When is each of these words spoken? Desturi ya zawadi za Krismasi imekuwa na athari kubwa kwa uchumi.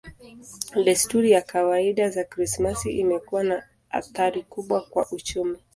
Desturi 0.85 1.31
ya 1.31 1.41
zawadi 1.53 2.09
za 2.09 2.23
Krismasi 2.23 2.91
imekuwa 2.91 3.43
na 3.43 3.63
athari 3.91 4.43
kubwa 4.43 4.81
kwa 4.81 5.11
uchumi. 5.11 5.57